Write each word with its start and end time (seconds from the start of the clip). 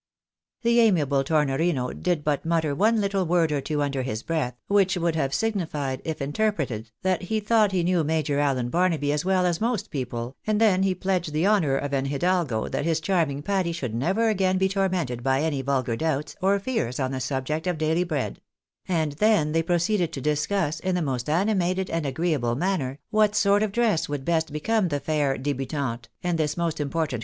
The 0.63 0.79
amiable 0.79 1.23
Tornorino 1.23 1.93
did 1.93 2.23
but 2.23 2.43
mutter 2.43 2.73
one 2.73 2.99
little 2.99 3.23
word 3.23 3.51
or 3.51 3.61
two 3.61 3.83
under 3.83 4.01
his 4.01 4.23
breath, 4.23 4.55
which 4.67 4.97
would 4.97 5.15
have 5.15 5.31
signified, 5.31 6.01
if 6.03 6.23
interpreted, 6.23 6.89
that 7.03 7.21
he 7.25 7.39
thought 7.39 7.71
he 7.71 7.83
knew 7.83 8.03
Major 8.03 8.39
Allen 8.39 8.69
Barnaby 8.69 9.11
as 9.11 9.25
well 9.25 9.45
as 9.45 9.61
most 9.61 9.91
people, 9.91 10.37
and 10.47 10.59
then 10.59 10.81
he 10.81 10.95
pledged 10.95 11.33
the 11.33 11.45
honour 11.45 11.77
of 11.77 11.93
an 11.93 12.05
hidalgo 12.05 12.67
that 12.67 12.83
his 12.83 12.99
charming 12.99 13.43
Patty 13.43 13.71
should 13.71 13.93
never 13.93 14.27
again 14.27 14.57
be 14.57 14.67
tormented 14.67 15.21
by 15.21 15.41
any 15.41 15.61
vulgar 15.61 15.95
doubts, 15.95 16.35
or 16.41 16.57
fears 16.59 16.99
on 16.99 17.11
the 17.11 17.19
subject 17.19 17.67
of 17.67 17.77
daily 17.77 18.03
bread; 18.03 18.41
and 18.87 19.11
then 19.11 19.51
they 19.51 19.61
proceeded 19.61 20.11
to 20.13 20.19
discuss, 20.19 20.79
in 20.79 20.95
the 20.95 21.03
most 21.03 21.29
animated 21.29 21.91
and 21.91 22.07
agreeable 22.07 22.55
manner, 22.55 22.97
what 23.11 23.35
sort 23.35 23.61
of, 23.61 23.71
dress 23.71 24.09
would 24.09 24.25
best 24.25 24.51
become 24.51 24.87
the 24.87 24.99
fair 24.99 25.37
debutante, 25.37 26.09
and 26.23 26.39
this 26.39 26.57
most 26.57 26.79
important 26.79 27.19